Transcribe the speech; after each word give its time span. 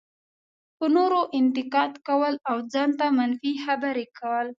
په 0.77 0.85
نورو 0.95 1.19
انتقاد 1.39 1.91
کول 2.07 2.33
او 2.49 2.57
ځان 2.73 2.89
ته 2.99 3.05
منفي 3.17 3.53
خبرې 3.65 4.05
کول. 4.17 4.47